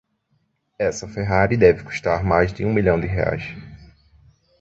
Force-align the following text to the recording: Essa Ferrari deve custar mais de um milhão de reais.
Essa 0.79 1.07
Ferrari 1.07 1.55
deve 1.55 1.83
custar 1.83 2.23
mais 2.23 2.51
de 2.51 2.65
um 2.65 2.73
milhão 2.73 2.99
de 2.99 3.05
reais. 3.05 3.43